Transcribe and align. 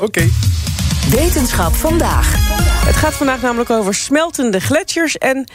Oké. 0.00 0.28
Wetenschap 1.10 1.74
vandaag. 1.74 2.34
Het 2.86 2.96
gaat 2.96 3.14
vandaag 3.14 3.42
namelijk 3.42 3.70
over 3.70 3.94
smeltende 3.94 4.60
gletsjers 4.60 5.18
en 5.18 5.48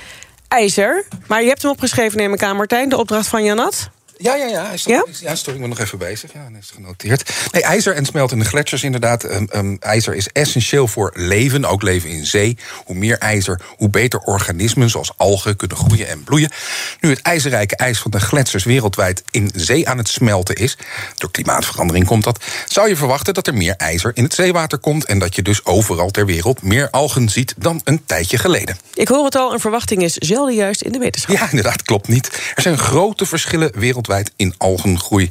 ijzer. 0.48 1.06
Maar 1.28 1.42
je 1.42 1.48
hebt 1.48 1.62
hem 1.62 1.72
opgeschreven, 1.72 2.18
neem 2.18 2.34
ik 2.34 2.44
aan, 2.44 2.56
Martijn, 2.56 2.90
de 2.90 2.98
opdracht 2.98 3.28
van 3.28 3.44
Janat. 3.44 3.90
Ja, 4.18 4.36
ja, 4.36 4.46
ja. 4.46 4.66
Hij 4.66 4.78
stond, 4.78 5.20
ja? 5.20 5.36
sorry, 5.36 5.54
ik 5.54 5.60
ben 5.60 5.70
nog 5.70 5.80
even 5.80 5.98
bezig. 5.98 6.34
Ja, 6.34 6.50
dat 6.52 6.62
is 6.62 6.72
genoteerd. 6.74 7.34
Nee, 7.52 7.64
ijzer 7.64 7.96
en 7.96 8.06
smeltende 8.06 8.46
gletsjers 8.46 8.84
inderdaad. 8.84 9.24
Um, 9.24 9.48
um, 9.56 9.78
ijzer 9.80 10.16
is 10.16 10.28
essentieel 10.28 10.88
voor 10.88 11.12
leven, 11.16 11.66
ook 11.66 11.82
leven 11.82 12.10
in 12.10 12.26
zee. 12.26 12.58
Hoe 12.86 12.96
meer 12.96 13.18
ijzer, 13.18 13.62
hoe 13.78 13.90
beter 13.90 14.20
organismen 14.20 14.90
zoals 14.90 15.12
algen 15.18 15.56
kunnen 15.56 15.78
groeien 15.78 16.08
en 16.08 16.24
bloeien. 16.24 16.52
Nu 17.00 17.10
het 17.10 17.22
ijzerrijke 17.22 17.76
ijs 17.76 18.00
van 18.00 18.12
de 18.12 18.20
gletsjers 18.20 18.64
wereldwijd 18.64 19.24
in 19.32 19.52
zee 19.56 19.90
aan 19.90 19.98
het 19.98 20.08
smelten 20.08 20.56
is... 20.56 20.78
door 21.16 21.32
klimaatverandering 21.32 22.06
komt 22.06 22.24
dat... 22.24 22.44
zou 22.68 22.88
je 22.90 22.96
verwachten 22.96 23.34
dat 23.34 23.48
er 23.48 23.54
meer 23.54 23.76
ijzer 23.76 24.12
in 24.14 24.24
het 24.24 24.34
zeewater 24.34 24.78
komt... 24.78 25.06
en 25.06 25.20
dat 25.20 25.36
je 25.36 25.42
dus 25.42 25.66
overal 25.66 26.12
ter 26.12 26.26
wereld 26.26 26.62
meer 26.62 26.90
algen 26.90 27.30
ziet 27.30 27.54
dan 27.58 27.82
een 27.84 28.06
tijdje 28.06 28.38
geleden. 28.38 28.78
Ik 28.94 29.08
hoor 29.08 29.26
het 29.26 29.36
al, 29.36 29.54
een 29.54 29.60
verwachting 29.60 30.04
is 30.04 30.14
zelden 30.14 30.56
juist 30.56 30.82
in 30.82 30.92
de 30.92 31.00
wetenschap. 31.00 31.36
Ja, 31.36 31.50
inderdaad, 31.50 31.82
klopt 31.82 32.08
niet. 32.08 32.52
Er 32.56 32.62
zijn 32.62 32.78
grote 32.78 33.26
verschillen 33.26 33.72
wereldwijd 33.74 34.06
in 34.36 34.54
algengroei. 34.58 35.30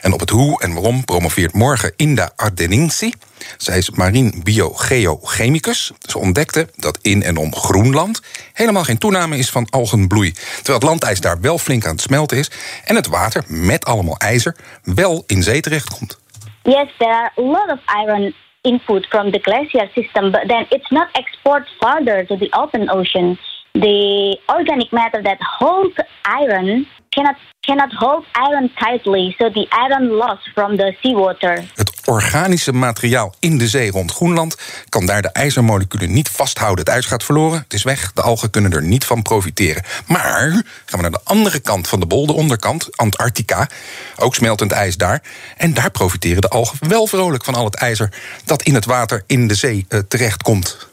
En 0.00 0.12
op 0.12 0.20
het 0.20 0.30
hoe 0.30 0.60
en 0.60 0.72
waarom 0.72 1.04
promoveert 1.04 1.52
morgen 1.52 1.92
Inda 1.96 2.30
Ardeninsi. 2.36 3.12
Zij 3.56 3.78
is 3.78 3.90
marien 3.90 4.40
biogeochemicus. 4.44 5.92
Ze 5.98 6.18
ontdekte 6.18 6.68
dat 6.76 6.98
in 7.02 7.22
en 7.22 7.36
om 7.36 7.54
Groenland 7.54 8.20
helemaal 8.52 8.84
geen 8.84 8.98
toename 8.98 9.36
is 9.36 9.50
van 9.50 9.66
algenbloei. 9.70 10.32
Terwijl 10.32 10.78
het 10.78 10.88
landijs 10.88 11.20
daar 11.20 11.40
wel 11.40 11.58
flink 11.58 11.84
aan 11.84 11.92
het 11.92 12.00
smelten 12.00 12.38
is. 12.38 12.50
En 12.84 12.94
het 12.96 13.06
water, 13.06 13.44
met 13.46 13.84
allemaal 13.84 14.16
ijzer, 14.16 14.56
wel 14.82 15.24
in 15.26 15.42
zee 15.42 15.60
terechtkomt. 15.60 16.18
Yes, 16.62 16.88
there 16.98 17.12
are 17.12 17.32
a 17.36 17.42
lot 17.42 17.70
of 17.70 17.78
iron 18.06 18.34
input 18.60 19.06
from 19.06 19.30
the 19.30 19.38
glacier 19.42 19.88
system, 19.94 20.30
but 20.30 20.48
then 20.48 20.66
it's 20.68 20.90
not 20.90 21.08
exported 21.12 21.68
farther 21.78 22.26
to 22.26 22.36
the 22.36 22.52
open 22.52 22.90
ocean. 22.90 23.38
The 23.72 24.38
organic 24.46 24.90
matter 24.90 25.22
that 25.22 25.36
holds 25.40 25.94
iron 26.22 26.86
cannot 27.10 27.36
cannot 27.60 27.92
hold 27.92 28.24
iron 28.50 28.70
tightly, 28.74 29.34
so 29.38 29.50
the 29.50 29.66
iron 29.88 30.10
loss 30.10 30.50
from 30.54 30.76
the 30.76 30.96
seawater. 31.00 31.64
Het 31.74 32.00
organische 32.04 32.72
materiaal 32.72 33.34
in 33.38 33.58
de 33.58 33.68
zee 33.68 33.90
rond 33.90 34.12
Groenland 34.12 34.56
kan 34.88 35.06
daar 35.06 35.22
de 35.22 35.32
ijzermoleculen 35.32 36.12
niet 36.12 36.28
vasthouden. 36.28 36.84
Het 36.84 36.94
ijs 36.94 37.06
gaat 37.06 37.24
verloren, 37.24 37.58
het 37.58 37.72
is 37.72 37.82
weg, 37.82 38.12
de 38.12 38.22
algen 38.22 38.50
kunnen 38.50 38.72
er 38.72 38.82
niet 38.82 39.04
van 39.04 39.22
profiteren. 39.22 39.82
Maar 40.06 40.50
gaan 40.86 41.00
we 41.00 41.00
naar 41.00 41.10
de 41.10 41.20
andere 41.24 41.60
kant 41.60 41.88
van 41.88 42.00
de 42.00 42.06
bol, 42.06 42.26
de 42.26 42.32
onderkant, 42.32 42.96
Antarctica, 42.96 43.68
ook 44.16 44.34
smeltend 44.34 44.72
ijs 44.72 44.96
daar. 44.96 45.22
En 45.56 45.74
daar 45.74 45.90
profiteren 45.90 46.40
de 46.40 46.48
algen 46.48 46.88
wel 46.88 47.06
vrolijk 47.06 47.44
van 47.44 47.54
al 47.54 47.64
het 47.64 47.76
ijzer 47.76 48.12
dat 48.44 48.62
in 48.62 48.74
het 48.74 48.84
water 48.84 49.22
in 49.26 49.48
de 49.48 49.54
zee 49.54 49.86
uh, 49.88 50.00
terechtkomt. 50.08 50.89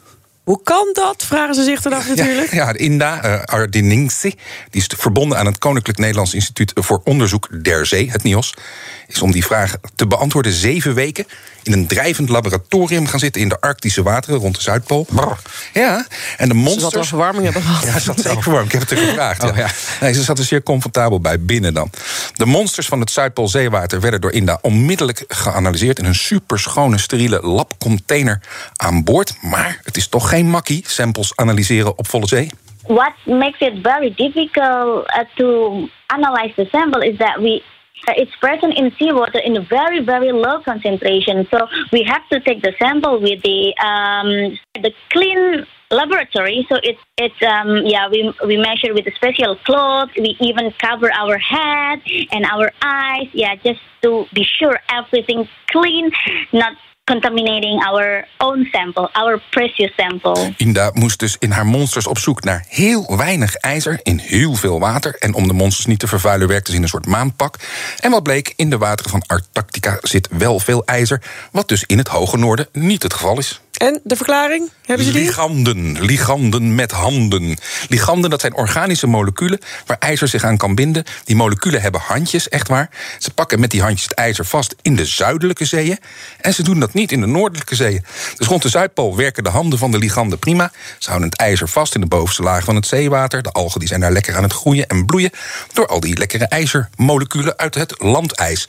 Hoe 0.48 0.59
kan 0.64 0.90
dat? 0.94 1.23
Vragen 1.26 1.56
ze 1.56 1.64
zich 1.64 1.81
dan 1.81 1.94
af 1.94 2.08
natuurlijk. 2.08 2.52
Ja, 2.52 2.66
ja 2.66 2.73
de 2.73 2.80
INDA, 2.80 3.26
uh, 3.26 3.44
Ardeningsi, 3.44 4.36
die 4.70 4.81
is 4.81 4.89
verbonden 4.98 5.38
aan 5.38 5.45
het 5.45 5.58
Koninklijk 5.58 5.99
Nederlands 5.99 6.33
Instituut 6.33 6.72
voor 6.76 7.02
Onderzoek 7.04 7.64
der 7.64 7.86
Zee, 7.86 8.11
het 8.11 8.23
NIOS, 8.23 8.54
is 9.08 9.22
om 9.22 9.32
die 9.32 9.45
vraag 9.45 9.76
te 9.95 10.08
beantwoorden 10.08 10.52
zeven 10.52 10.94
weken 10.94 11.26
in 11.64 11.73
een 11.73 11.88
drijvend 11.88 12.30
laboratorium 12.30 13.08
gaan 13.08 13.20
zitten 13.20 13.42
in 13.42 13.49
de 13.49 13.61
Arctische 13.61 14.04
wateren 14.04 14.39
rond 14.39 14.55
de 14.55 14.61
Zuidpool. 14.61 15.08
Ja, 15.73 16.08
en 16.38 16.48
de 16.48 16.54
monsters. 16.54 16.76
Ze 16.76 16.82
zat 16.82 16.93
wel 16.93 17.04
verwarming 17.04 17.43
hebben 17.43 17.61
gehad. 17.61 17.83
Ja, 17.83 17.92
ze 17.92 17.99
zat 17.99 18.20
zeker 18.20 18.42
verwarming. 18.42 18.73
Ik 18.73 18.80
heb 18.80 18.89
het 18.89 18.99
er 18.99 19.05
gevraagd. 19.05 19.43
Oh, 19.43 19.55
ja. 19.55 19.66
Ja. 19.66 19.70
Nee, 20.02 20.14
ze 20.14 20.23
zat 20.23 20.38
er 20.38 20.45
zeer 20.45 20.64
comfortabel 20.64 21.20
bij 21.20 21.39
binnen 21.39 21.73
dan. 21.73 21.89
De 22.33 22.45
monsters 22.45 22.88
van 22.88 22.99
het 22.99 23.11
Zuidpoolzeewater 23.11 23.99
werden 23.99 24.22
door 24.22 24.32
INDA 24.32 24.60
onmiddellijk 24.61 25.23
geanalyseerd 25.27 25.99
in 25.99 26.05
een 26.05 26.16
superschone, 26.16 26.98
steriele 26.98 27.42
labcontainer 27.42 28.39
aan 28.76 29.04
boord. 29.04 29.33
Maar 29.42 29.80
het 29.83 29.98
is 29.98 30.08
toch 30.08 30.30
geen 30.30 30.36
makkie, 30.43 30.81
samples 30.86 31.36
analyseren 31.36 31.98
op 31.98 32.08
volle 32.08 32.27
zee. 32.27 32.49
What 32.87 33.14
makes 33.25 33.59
it 33.59 33.73
very 33.83 34.14
difficult 34.14 35.08
uh, 35.08 35.23
to 35.36 35.89
analyze 36.08 36.53
the 36.55 36.65
sample 36.71 37.02
is 37.02 37.17
that 37.17 37.39
we 37.42 37.64
uh, 38.08 38.14
it's 38.15 38.36
present 38.37 38.77
in 38.77 38.92
seawater 38.98 39.39
in 39.39 39.58
a 39.58 39.61
very 39.61 39.99
very 39.99 40.31
low 40.31 40.61
concentration. 40.61 41.48
So 41.52 41.67
we 41.92 42.03
have 42.03 42.27
to 42.30 42.39
take 42.39 42.61
the 42.61 42.73
sample 42.80 43.20
with 43.20 43.42
the 43.42 43.75
um, 43.83 44.58
the 44.81 44.93
clean 45.09 45.65
laboratory. 45.92 46.65
So 46.69 46.77
it's 46.83 47.02
it's 47.17 47.42
um, 47.42 47.86
yeah 47.86 48.08
we 48.08 48.33
we 48.45 48.58
measure 48.58 48.93
with 48.93 49.08
a 49.08 49.15
special 49.15 49.55
cloth. 49.58 50.09
We 50.15 50.37
even 50.39 50.71
cover 50.80 51.11
our 51.11 51.37
head 51.37 52.02
and 52.31 52.45
our 52.45 52.71
eyes. 52.81 53.27
Yeah, 53.33 53.55
just 53.55 53.81
to 54.04 54.25
be 54.33 54.43
sure 54.43 54.80
everything 54.89 55.49
clean, 55.67 56.11
not 56.54 56.77
contaminating 57.08 57.82
our 57.84 58.28
own 58.38 58.68
sample, 58.72 59.10
our 59.14 59.42
precious 59.50 59.92
sample. 59.95 60.54
Inda 60.58 60.92
moest 60.94 61.20
dus 61.20 61.36
in 61.40 61.52
haar 61.52 61.66
monsters 61.66 62.08
op 62.08 62.18
zoek 62.18 62.44
naar 62.44 62.66
heel 62.68 63.18
weinig 63.18 63.56
ijzer 63.56 64.00
in 64.04 64.18
heel 64.18 64.54
veel 64.54 64.80
water. 64.80 65.16
En 65.20 65.34
om 65.34 65.48
de 65.48 65.54
monsters 65.54 65.86
niet 65.86 66.00
te 66.00 66.08
vervuilen 66.08 66.48
werkte 66.48 66.72
ze 66.72 66.78
in 66.78 66.84
een 66.84 66.90
soort 66.90 67.06
maanpak. 67.06 67.56
En 68.00 68.12
wat 68.12 68.23
bleek, 68.23 68.54
in 68.56 68.70
de 68.70 68.78
wateren 68.78 69.12
van 69.12 69.23
Antarctica 69.26 69.98
zit 70.02 70.28
wel 70.32 70.60
veel 70.60 70.86
ijzer. 70.86 71.22
Wat 71.52 71.67
dus 71.67 71.84
in 71.84 71.98
het 71.98 72.08
hoge 72.08 72.38
noorden 72.38 72.67
niet 72.72 73.04
het 73.04 73.14
geval 73.14 73.38
is. 73.38 73.62
En 73.77 73.99
de 74.04 74.15
verklaring? 74.15 74.70
Hebben 74.86 75.05
ze 75.05 75.11
die? 75.11 75.26
Liganden, 75.26 76.05
liganden 76.05 76.76
met 76.76 76.92
handen. 76.92 77.58
Liganden, 77.88 78.30
dat 78.30 78.42
zijn 78.42 78.55
organische 78.55 79.08
moleculen 79.08 79.60
waar 79.86 79.98
ijzer 79.99 80.27
zich 80.27 80.43
aan 80.43 80.58
kan 80.58 80.76
binden. 80.76 81.04
Die 81.23 81.36
moleculen 81.36 81.82
hebben 81.82 82.02
handjes, 82.02 82.49
echt 82.49 82.67
waar. 82.67 82.89
Ze 83.20 83.32
pakken 83.32 83.60
met 83.60 83.71
die 83.71 83.82
handjes 83.82 84.04
het 84.04 84.14
ijzer 84.14 84.45
vast 84.45 84.76
in 84.82 84.95
de 84.95 85.05
zuidelijke 85.05 85.66
zeeën. 85.66 85.98
En 86.42 86.54
ze 86.54 86.64
doen 86.64 86.80
dat 86.80 86.93
niet 86.93 87.11
in 87.11 87.21
de 87.21 87.27
noordelijke 87.27 87.76
zeeën. 87.76 88.05
Dus 88.37 88.48
rond 88.48 88.61
de 88.61 88.70
Zuidpool 88.70 89.16
werken 89.16 89.43
de 89.43 89.49
handen 89.49 89.80
van 89.80 89.92
de 89.92 89.98
liganden 89.98 90.39
prima. 90.39 90.71
Ze 90.98 91.10
houden 91.10 91.30
het 91.30 91.39
ijzer 91.39 91.70
vast 91.70 91.95
in 91.95 92.02
de 92.02 92.08
bovenste 92.08 92.43
laag 92.43 92.64
van 92.64 92.76
het 92.76 92.87
zeewater. 92.87 93.42
De 93.42 93.52
algen 93.52 93.80
die 93.80 93.89
zijn 93.89 94.02
daar 94.02 94.11
lekker 94.11 94.36
aan 94.36 94.43
het 94.43 94.54
groeien 94.54 94.87
en 94.87 95.05
bloeien... 95.05 95.32
door 95.73 95.87
al 95.87 95.99
die 95.99 96.17
lekkere 96.17 96.48
ijzermoleculen 96.48 97.58
uit 97.58 97.76
het 97.76 97.93
landijs. 97.98 98.67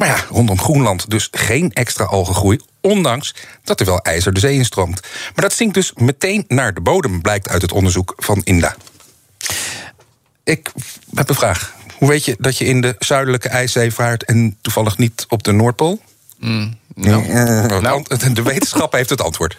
Maar 0.00 0.08
ja, 0.08 0.24
rondom 0.30 0.58
Groenland 0.58 1.10
dus 1.10 1.28
geen 1.30 1.72
extra 1.72 2.04
algengroei... 2.04 2.58
ondanks 2.80 3.34
dat 3.64 3.80
er 3.80 3.86
wel 3.86 3.98
ijzer 3.98 4.32
de 4.32 4.40
zee 4.40 4.54
instroomt. 4.54 5.00
Maar 5.34 5.44
dat 5.44 5.52
zinkt 5.52 5.74
dus 5.74 5.92
meteen 5.94 6.44
naar 6.48 6.74
de 6.74 6.80
bodem... 6.80 7.22
blijkt 7.22 7.48
uit 7.48 7.62
het 7.62 7.72
onderzoek 7.72 8.14
van 8.16 8.40
INDA. 8.44 8.76
Ik 10.44 10.72
heb 11.14 11.28
een 11.28 11.34
vraag. 11.34 11.74
Hoe 11.98 12.08
weet 12.08 12.24
je 12.24 12.36
dat 12.38 12.58
je 12.58 12.64
in 12.64 12.80
de 12.80 12.94
zuidelijke 12.98 13.48
ijszee 13.48 13.92
vaart... 13.92 14.24
en 14.24 14.56
toevallig 14.60 14.98
niet 14.98 15.26
op 15.28 15.42
de 15.42 15.52
Noordpool? 15.52 16.00
Mm, 16.38 16.78
no. 16.94 17.20
nou. 17.80 18.04
De 18.34 18.42
wetenschap 18.42 18.92
heeft 18.92 19.10
het 19.10 19.22
antwoord. 19.22 19.56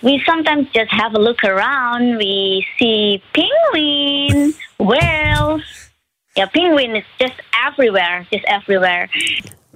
We 0.00 0.18
sometimes 0.18 0.66
just 0.72 0.90
have 0.90 1.16
a 1.16 1.20
look 1.20 1.44
around. 1.44 2.16
We 2.16 2.66
see 2.76 3.22
penguins, 3.30 4.54
whales. 4.76 5.77
Yeah, 6.38 6.50
penguin 6.50 6.94
is 6.94 7.04
just 7.16 7.34
everywhere, 7.68 8.24
just 8.30 8.44
everywhere. 8.44 9.08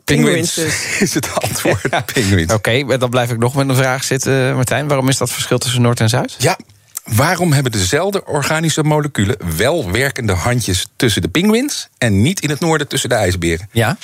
Penguins 0.04 0.58
is 1.00 1.14
het 1.14 1.40
antwoord. 1.40 1.80
Ja. 1.90 2.00
Penguins. 2.00 2.52
Oké, 2.52 2.82
okay, 2.82 2.98
dan 2.98 3.10
blijf 3.10 3.30
ik 3.30 3.38
nog 3.38 3.54
met 3.54 3.68
een 3.68 3.74
vraag 3.74 4.04
zitten, 4.04 4.54
Martijn. 4.54 4.88
Waarom 4.88 5.08
is 5.08 5.16
dat 5.16 5.30
verschil 5.30 5.58
tussen 5.58 5.82
Noord 5.82 6.00
en 6.00 6.08
Zuid? 6.08 6.34
Ja, 6.38 6.58
waarom 7.04 7.52
hebben 7.52 7.72
dezelfde 7.72 8.24
organische 8.24 8.82
moleculen 8.82 9.36
wel 9.56 9.90
werkende 9.90 10.32
handjes 10.32 10.86
tussen 10.96 11.22
de 11.22 11.28
pinguïns 11.28 11.88
en 11.98 12.22
niet 12.22 12.40
in 12.40 12.50
het 12.50 12.60
noorden 12.60 12.88
tussen 12.88 13.08
de 13.08 13.14
ijsberen? 13.14 13.68
Ja. 13.72 13.96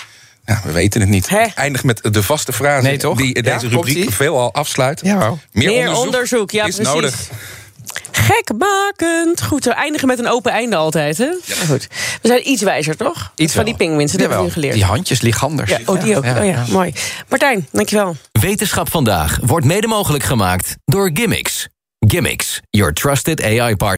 Ja, 0.46 0.60
we 0.64 0.72
weten 0.72 1.00
het 1.00 1.10
niet. 1.10 1.28
Eindig 1.54 1.84
met 1.84 2.00
de 2.02 2.22
vaste 2.22 2.52
frase 2.52 2.86
nee, 2.86 3.14
die 3.14 3.42
deze 3.42 3.68
ja, 3.68 3.74
rubriek 3.74 4.12
veelal 4.12 4.54
afsluit. 4.54 5.00
Ja, 5.04 5.18
wow. 5.18 5.38
Meer, 5.52 5.68
Meer 5.68 5.78
onderzoek, 5.78 6.04
onderzoek, 6.04 6.50
ja, 6.50 6.66
is 6.66 6.74
precies. 6.74 6.94
nodig. 6.94 7.28
Gekmakend. 8.28 9.42
Goed, 9.42 9.64
we 9.64 9.72
eindigen 9.72 10.08
met 10.08 10.18
een 10.18 10.28
open 10.28 10.52
einde 10.52 10.76
altijd, 10.76 11.18
hè? 11.18 11.24
Ja. 11.24 11.54
Goed. 11.68 11.88
We 12.22 12.28
zijn 12.28 12.48
iets 12.48 12.62
wijzer, 12.62 12.96
toch? 12.96 13.32
Iets 13.34 13.54
van 13.54 13.64
die 13.64 13.76
pinguïns, 13.76 14.12
dat 14.12 14.20
hebben 14.20 14.38
we 14.38 14.44
nu 14.44 14.50
geleerd. 14.50 14.74
Die 14.74 14.84
handjes, 14.84 15.20
liganders. 15.20 15.70
Ja, 15.70 15.78
oh, 15.86 16.02
die 16.02 16.16
ook. 16.16 16.24
Ja, 16.24 16.38
oh, 16.38 16.46
ja, 16.46 16.64
mooi. 16.68 16.92
Martijn, 17.28 17.68
dankjewel. 17.72 18.16
Wetenschap 18.32 18.90
vandaag 18.90 19.38
wordt 19.42 19.66
mede 19.66 19.86
mogelijk 19.86 20.24
gemaakt 20.24 20.76
door 20.84 21.10
Gimmicks. 21.14 21.68
Gimmicks, 21.98 22.60
your 22.70 22.92
trusted 22.92 23.42
AI 23.42 23.76
partner. 23.76 23.97